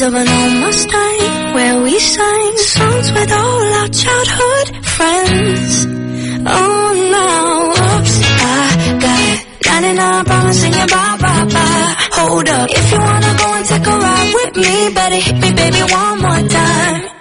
of 0.08 0.14
an 0.14 0.26
almost 0.26 0.86
Mustang 0.88 1.54
where 1.54 1.82
we 1.82 1.98
sang 1.98 2.56
songs 2.56 3.12
with 3.12 3.30
all 3.30 3.62
our 3.78 3.88
childhood 3.88 4.66
friends. 4.96 5.86
Oh 6.46 6.88
no, 7.14 7.26
oops, 7.84 8.14
I 8.24 8.98
got 9.04 9.36
99 9.66 10.24
promising 10.24 10.72
you 10.72 10.86
bye 10.86 11.16
bye 11.20 11.44
bye. 11.52 11.94
Hold 12.18 12.48
up, 12.48 12.70
if 12.70 12.92
you 12.92 12.98
wanna 12.98 13.34
go 13.40 13.48
and 13.58 13.66
take 13.66 13.86
a 13.86 13.96
ride 14.06 14.32
with 14.38 14.56
me, 14.56 14.94
better 14.94 15.20
hit 15.26 15.36
me 15.42 15.52
baby 15.52 15.82
one 15.92 16.18
more 16.22 16.48
time. 16.48 17.17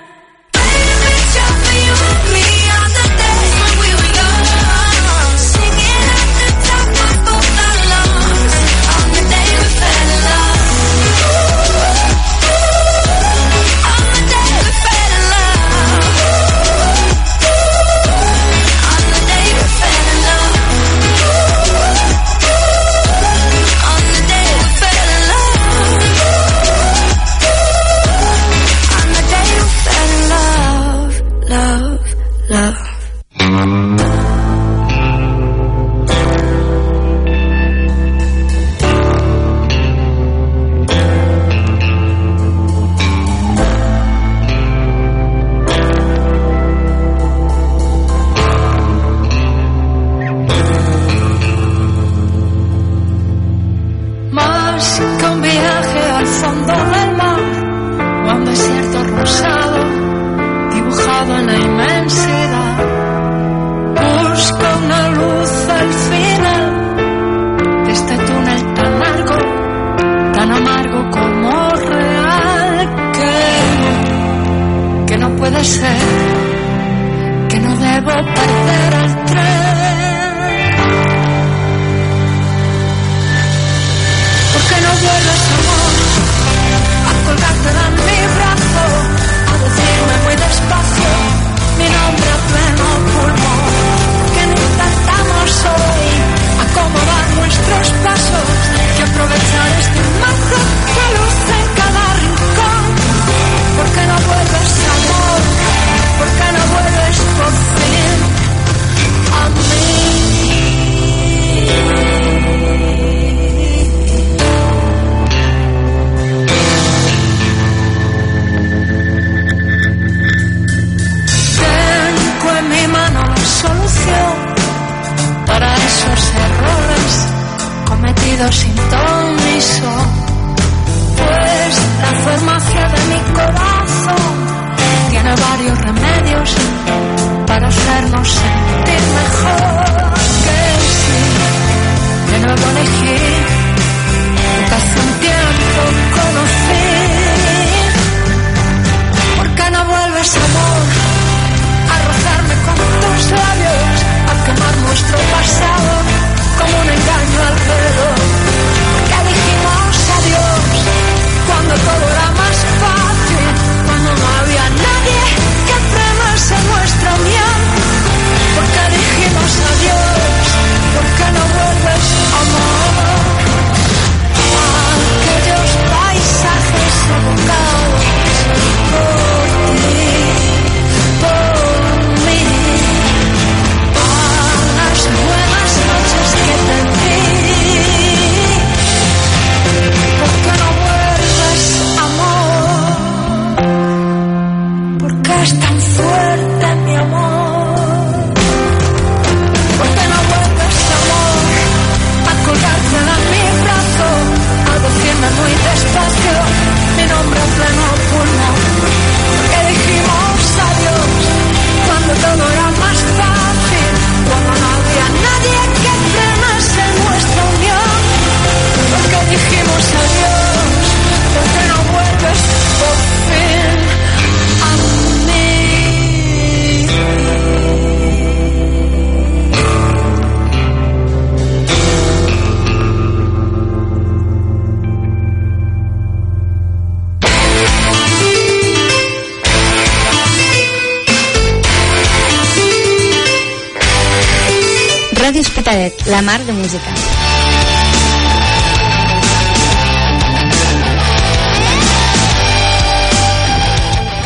La 246.18 246.24
mar 246.24 246.44
de 246.44 246.52
música. 246.52 246.92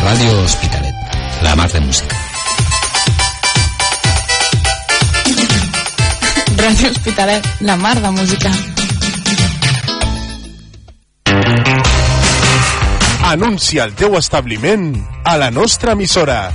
Ràdio 0.06 0.42
Hospitalet, 0.42 0.96
la 1.44 1.56
mar 1.58 1.70
de 1.74 1.82
música. 1.82 2.16
Ràdio 6.62 6.92
Hospitalet, 6.92 7.50
la 7.60 7.76
mar 7.76 8.00
de 8.00 8.12
música. 8.12 8.52
Anuncia 13.34 13.84
el 13.84 13.94
teu 14.00 14.16
establiment 14.16 14.96
a 15.26 15.36
la 15.36 15.52
nostra 15.52 15.92
emissora. 16.00 16.54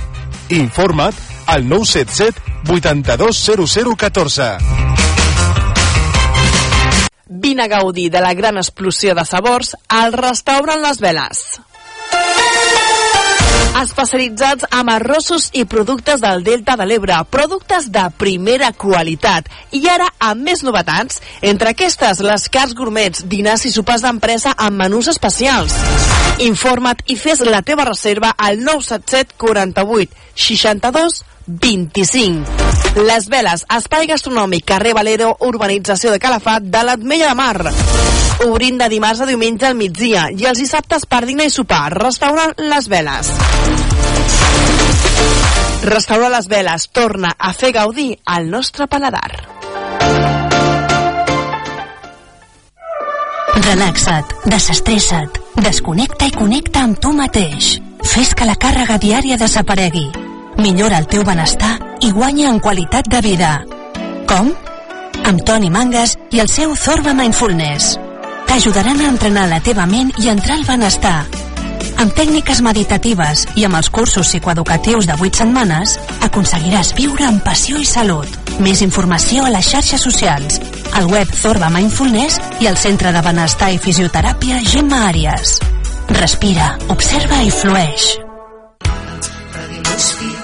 Informa't 0.49 1.13
al 1.45 1.69
977 1.69 2.41
820014. 2.73 4.76
Vine 7.57 7.73
a 7.73 7.79
gaudir 7.79 8.11
de 8.11 8.19
la 8.21 8.35
gran 8.35 8.57
explosió 8.57 9.15
de 9.17 9.23
sabors 9.25 9.71
al 9.89 10.11
restaurant 10.13 10.77
Les 10.83 10.99
Veles. 11.01 11.39
Especialitzats 13.79 14.67
amb 14.77 14.91
arrossos 14.93 15.47
i 15.57 15.63
productes 15.65 16.21
del 16.21 16.43
Delta 16.45 16.75
de 16.77 16.85
l'Ebre, 16.85 17.17
productes 17.33 17.87
de 17.89 18.03
primera 18.21 18.69
qualitat. 18.77 19.49
I 19.73 19.81
ara, 19.89 20.11
amb 20.27 20.45
més 20.45 20.61
novetats, 20.61 21.17
entre 21.41 21.71
aquestes, 21.73 22.21
les 22.21 22.45
cars 22.53 22.75
gourmets, 22.77 23.25
dinars 23.25 23.65
i 23.65 23.73
sopars 23.73 24.05
d'empresa 24.05 24.53
amb 24.53 24.77
menús 24.83 25.09
especials. 25.09 25.73
Informa't 26.45 27.01
i 27.09 27.17
fes 27.17 27.41
la 27.41 27.63
teva 27.65 27.89
reserva 27.89 28.35
al 28.37 28.61
977 28.61 29.33
48 29.41 30.13
62 30.45 31.23
25. 31.47 32.45
Les 33.07 33.27
Veles, 33.31 33.63
espai 33.71 34.07
gastronòmic, 34.09 34.65
carrer 34.67 34.93
Valero, 34.93 35.31
urbanització 35.47 36.11
de 36.11 36.19
Calafat, 36.19 36.67
de 36.67 36.83
l'Atmella 36.83 37.31
de 37.31 37.35
Mar. 37.39 37.71
Obrint 38.45 38.77
de 38.81 38.89
dimarts 38.91 39.23
a 39.23 39.27
diumenge 39.29 39.65
al 39.65 39.77
migdia 39.79 40.27
i 40.29 40.45
els 40.45 40.59
dissabtes 40.61 41.07
per 41.09 41.23
dinar 41.25 41.47
i 41.47 41.53
sopar. 41.53 41.89
Restaurant 41.95 42.53
Les 42.59 42.89
Veles. 42.91 43.31
Restaurant 45.87 46.33
Les 46.35 46.51
Veles 46.51 46.89
torna 46.91 47.33
a 47.39 47.53
fer 47.53 47.71
gaudir 47.71 48.11
al 48.25 48.51
nostre 48.51 48.87
paladar. 48.91 49.31
Relaxa't, 53.57 54.37
desestressa't, 54.45 55.41
desconnecta 55.63 56.29
i 56.29 56.35
connecta 56.35 56.85
amb 56.85 56.99
tu 57.01 57.11
mateix. 57.15 57.77
Fes 58.03 58.35
que 58.37 58.45
la 58.47 58.55
càrrega 58.55 58.99
diària 59.01 59.39
desaparegui. 59.39 60.26
Millora 60.57 60.97
el 60.97 61.05
teu 61.05 61.21
benestar 61.21 61.75
i 62.01 62.09
guanya 62.11 62.49
en 62.49 62.59
qualitat 62.59 63.05
de 63.13 63.19
vida. 63.21 63.51
Com? 64.27 64.49
Amb 65.29 65.43
Toni 65.45 65.69
Mangas 65.69 66.15
i 66.33 66.41
el 66.41 66.49
seu 66.49 66.73
Zorba 66.75 67.13
Mindfulness. 67.13 67.97
T'ajudaran 68.49 69.03
a 69.03 69.11
entrenar 69.11 69.45
la 69.51 69.61
teva 69.61 69.85
ment 69.85 70.09
i 70.17 70.31
entrar 70.33 70.57
al 70.57 70.65
benestar. 70.65 71.19
Amb 72.01 72.13
tècniques 72.17 72.63
meditatives 72.65 73.45
i 73.55 73.65
amb 73.67 73.77
els 73.77 73.91
cursos 73.93 74.31
psicoeducatius 74.31 75.05
de 75.05 75.17
8 75.17 75.43
setmanes, 75.43 75.97
aconseguiràs 76.25 76.93
viure 76.97 77.29
amb 77.29 77.43
passió 77.45 77.77
i 77.77 77.85
salut. 77.85 78.29
Més 78.57 78.81
informació 78.81 79.45
a 79.45 79.53
les 79.53 79.69
xarxes 79.69 80.01
socials, 80.01 80.61
al 80.97 81.09
web 81.13 81.33
Zorba 81.37 81.69
Mindfulness 81.73 82.41
i 82.61 82.69
al 82.69 82.81
Centre 82.81 83.13
de 83.13 83.21
Benestar 83.25 83.75
i 83.75 83.81
Fisioteràpia 83.81 84.63
Gemma 84.65 85.05
Àries. 85.11 85.59
Respira, 86.17 86.77
observa 86.89 87.43
i 87.45 87.53
flueix. 87.53 88.15
importava 89.97 90.36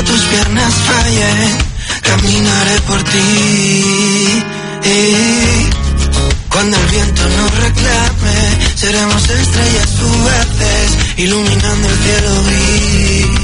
cuando 0.00 0.12
tus 0.12 0.22
piernas 0.28 0.72
fallen, 0.72 1.58
caminaré 2.02 2.80
por 2.86 3.02
ti. 3.02 4.44
Y 4.84 5.70
Cuando 6.48 6.76
el 6.76 6.86
viento 6.86 7.22
nos 7.28 7.54
reclame, 7.58 8.58
seremos 8.76 9.28
estrellas 9.28 9.88
fugaces, 10.00 11.18
iluminando 11.18 11.88
el 11.88 11.96
cielo 11.98 12.42
gris. 12.46 13.39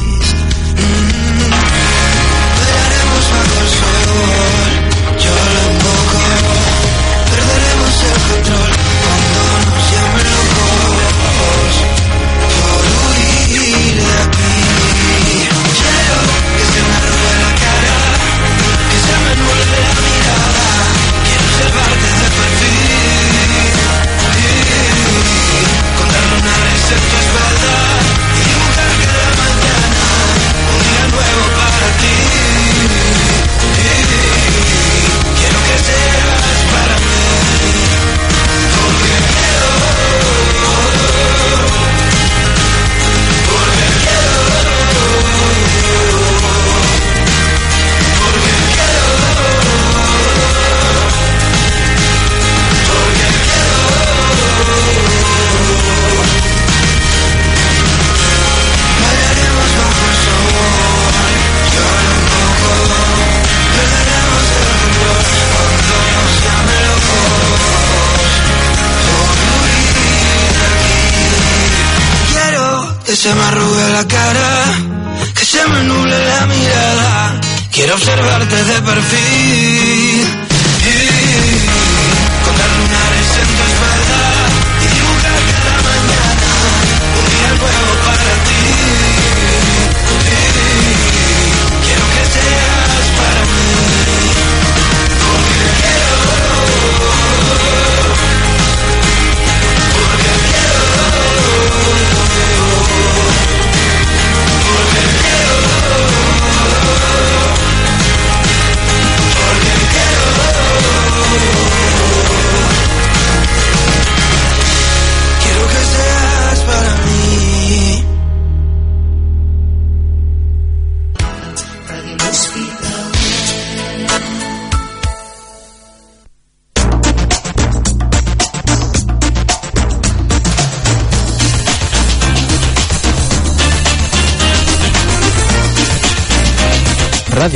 se. 73.27 73.66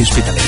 Hospital. 0.00 0.39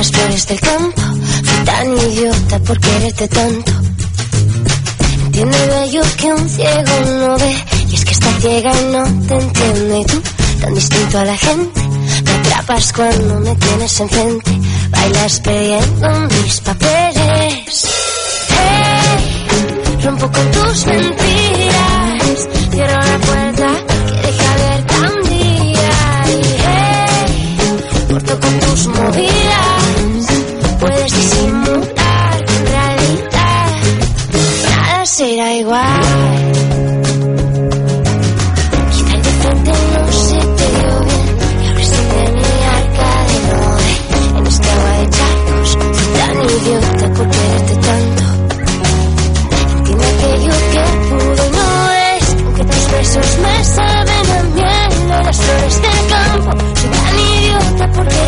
las 0.00 0.12
flores 0.12 0.46
del 0.46 0.60
campo. 0.60 1.02
Fui 1.44 1.64
tan 1.66 1.86
idiota 1.98 2.58
por 2.60 2.80
quererte 2.80 3.28
tanto. 3.28 3.72
Entiende 5.26 5.58
bello 5.66 6.02
que 6.16 6.26
un 6.32 6.48
ciego 6.48 6.94
no 7.20 7.36
ve. 7.36 7.54
Y 7.90 7.94
es 7.96 8.04
que 8.06 8.12
está 8.12 8.32
ciega 8.40 8.72
y 8.80 8.84
no 8.94 9.04
te 9.28 9.34
entiende. 9.34 10.00
Y 10.00 10.04
tú, 10.06 10.22
tan 10.62 10.74
distinto 10.74 11.18
a 11.18 11.24
la 11.26 11.36
gente, 11.36 11.80
me 12.24 12.30
atrapas 12.30 12.92
cuando 12.94 13.40
me 13.40 13.54
tienes 13.56 14.00
enfrente. 14.00 14.50
Bailas 14.88 15.40
pidiendo 15.40 16.08
mis 16.30 16.60
papeles. 16.60 17.84
Hey, 18.48 20.00
rompo 20.02 20.32
con 20.32 20.50
tus 20.50 20.86
mentiras. 20.86 22.09
igual. 35.70 36.00
Quizás 38.90 39.22
de 39.22 39.32
frente 39.40 39.70
no 39.70 40.12
se 40.12 40.34
bien, 40.34 41.02
y 41.60 41.66
ahora 41.66 41.80
estoy 41.80 42.06
de 42.06 42.24
mi 42.32 42.42
de 43.30 43.38
Noé. 43.48 43.92
En 44.38 44.46
esta 44.46 44.68
agua 44.72 44.92
de 44.98 45.06
charcos, 45.10 45.68
soy 45.70 46.06
tan 46.18 46.36
idiota 46.50 47.06
por 47.14 47.26
quererte 47.30 47.74
tanto. 47.86 48.24
Entiendo 49.76 50.04
aquello 50.04 50.54
que 50.72 50.84
pude 51.08 51.44
no 51.56 51.68
es, 51.92 52.24
aunque 52.44 52.64
tus 52.64 52.84
besos 52.92 53.38
me 53.38 53.64
saben 53.64 54.26
a 54.30 54.42
miel, 54.54 55.08
no 55.08 55.22
las 55.22 55.36
flores 55.36 55.82
del 55.82 56.00
campo. 56.08 56.50
Soy 56.80 56.90
tan 56.90 57.18
idiota 57.18 57.92
por. 57.92 58.20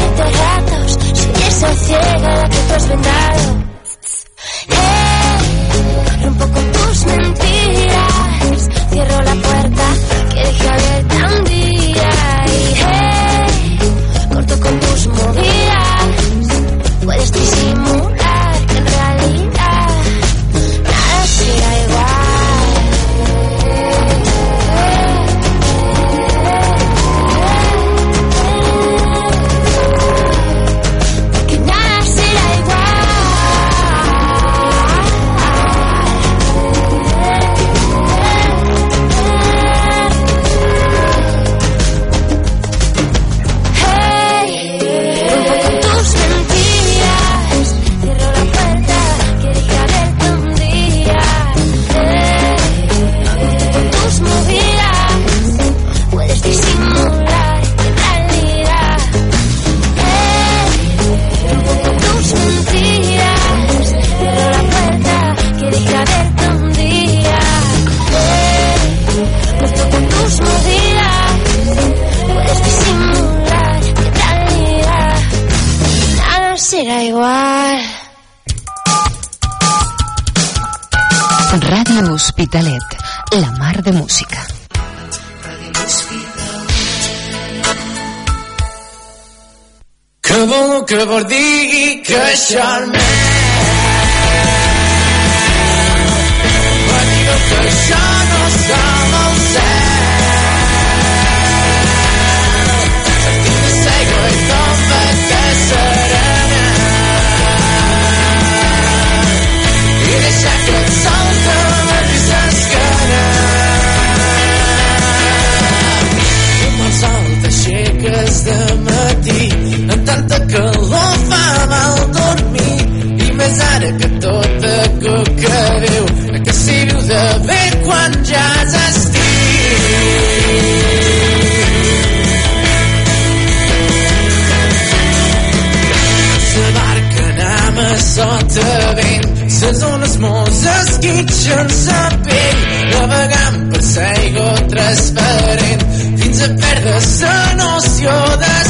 Fictions 141.12 141.88
a 141.92 142.02
pell, 142.24 142.62
navegant 142.92 143.58
per 143.72 143.82
l'aigua 143.84 144.48
transparent, 144.72 145.84
fins 146.22 146.42
a 146.46 146.50
perdre 146.64 146.98
la 147.20 147.36
noció 147.60 148.18
de 148.44 148.61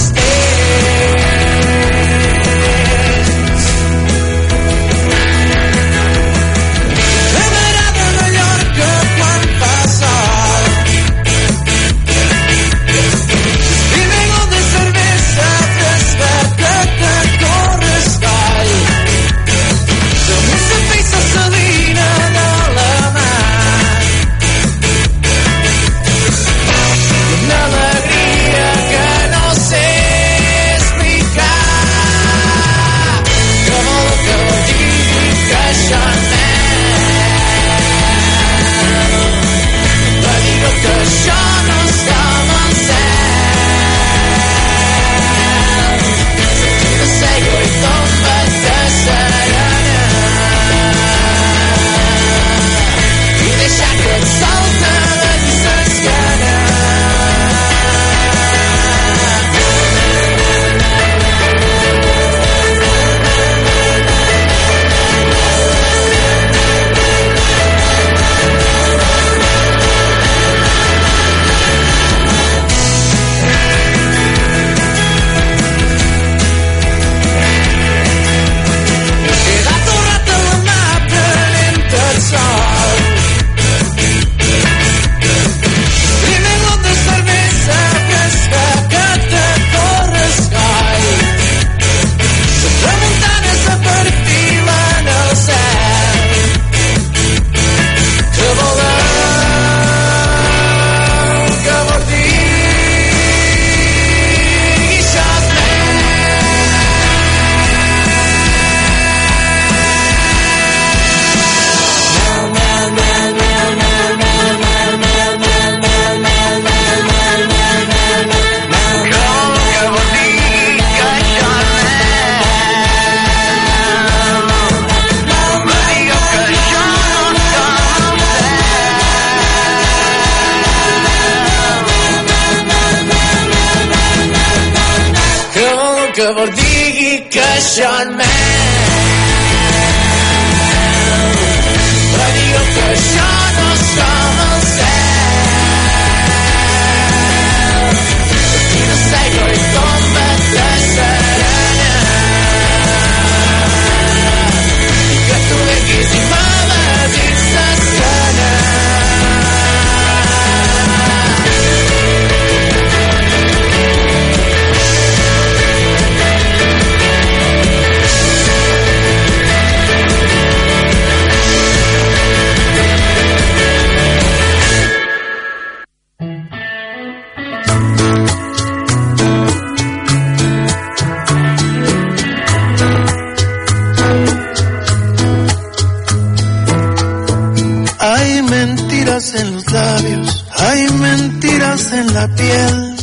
piel, 192.28 192.96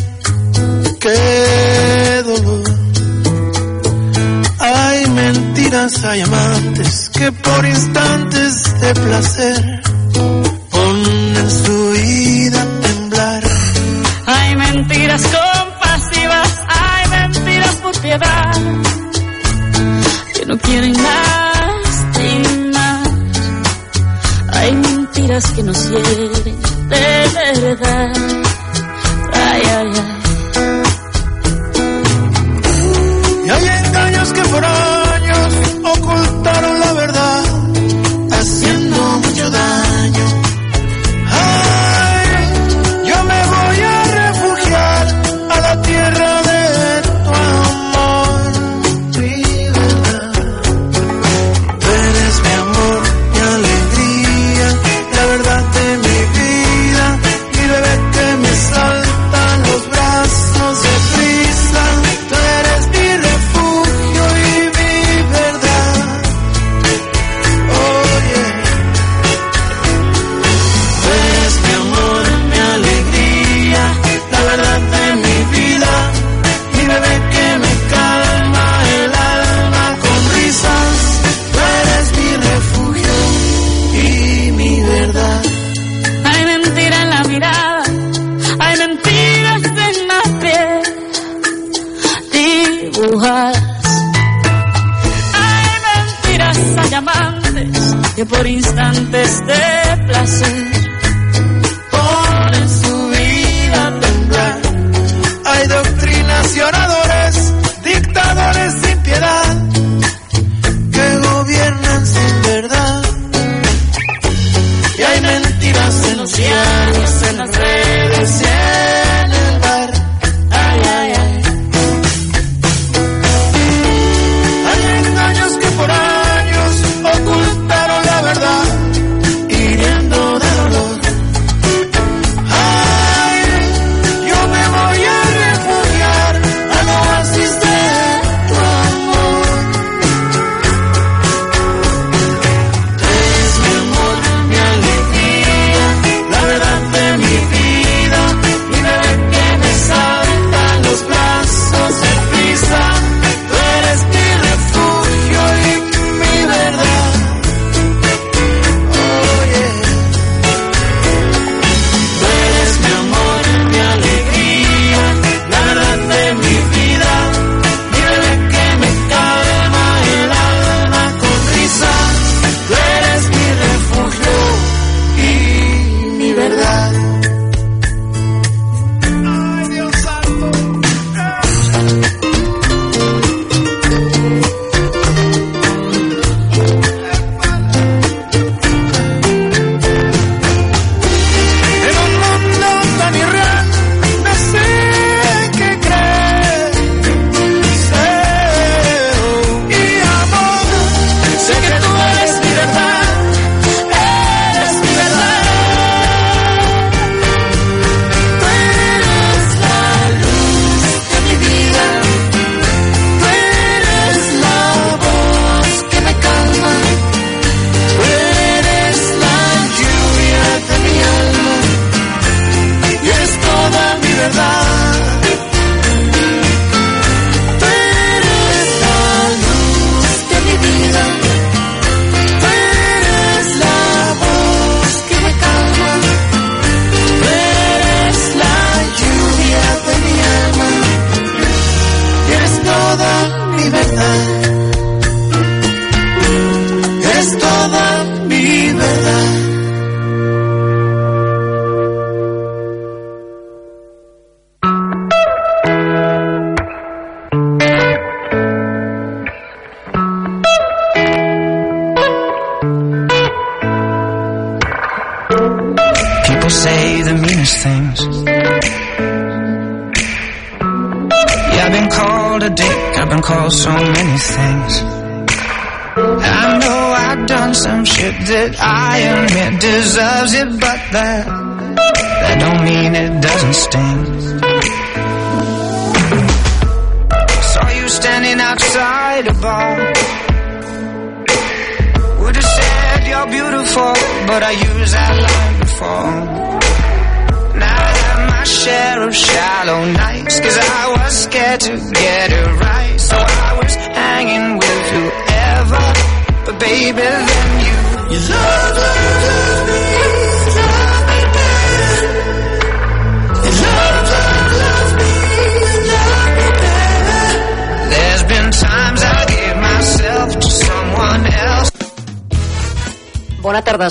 qué 0.99 2.23
dolor. 2.25 2.63
Hay 4.59 5.09
mentiras, 5.09 6.03
hay 6.05 6.21
amantes 6.21 7.09
que 7.09 7.31
por 7.31 7.65
instantes 7.65 8.79
de 8.81 8.93
placer 8.93 9.81
ponen 10.71 11.51
su 11.51 11.91
vida 11.91 12.61
a 12.61 12.81
temblar. 12.81 13.43
Hay 14.25 14.55
mentiras 14.55 15.21
compasivas, 15.21 16.49
hay 16.67 17.09
mentiras 17.09 17.75
por 17.75 17.99
piedad, 17.99 18.53
que 20.35 20.45
no 20.45 20.57
quieren 20.59 20.93
lastimar. 20.93 22.29
Hay 24.53 24.75
mentiras 24.75 25.51
que 25.51 25.63
nos 25.63 25.89
hieren 25.89 26.61
de 26.89 27.29
verdad. 27.33 28.48
yeah, 29.59 29.83
yeah. 29.83 30.18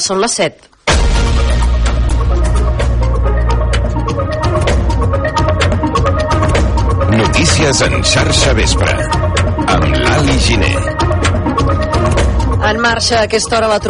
Són 0.08 0.22
les 0.22 0.34
7. 0.38 0.68
Notícies 7.18 7.82
en 7.84 7.98
xarxa 8.12 8.54
vespre 8.56 8.94
amb 9.74 9.84
l'Ali 9.92 10.38
Giné. 10.46 10.72
En 12.70 12.80
marxa 12.80 13.18
a 13.18 13.26
aquesta 13.26 13.58
hora 13.58 13.68
la 13.68 13.76
trobada 13.76 13.88